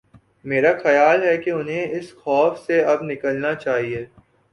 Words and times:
میرا 0.43 0.71
خیال 0.83 1.23
ہے 1.23 1.37
کہ 1.37 1.49
انہیں 1.49 1.91
اس 1.91 2.13
خوف 2.15 2.59
سے 2.59 2.81
اب 2.83 2.99
نکلنا 3.01 3.53
چاہیے۔ 3.55 4.05